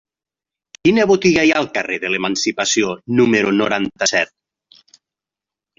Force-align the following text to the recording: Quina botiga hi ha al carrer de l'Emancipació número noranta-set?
Quina 0.87 1.05
botiga 1.11 1.43
hi 1.47 1.51
ha 1.55 1.59
al 1.65 1.69
carrer 1.75 1.99
de 2.05 2.11
l'Emancipació 2.15 2.97
número 3.21 3.55
noranta-set? 3.61 4.93